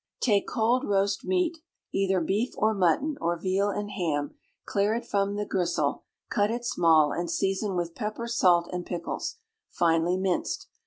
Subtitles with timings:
[0.19, 1.59] Take cold roast meat,
[1.93, 4.33] either beef, or mutton, or veal and ham,
[4.65, 9.35] clear it from the gristle, cut it small, and season with pepper, salt, and pickles,
[9.69, 10.65] finely minced.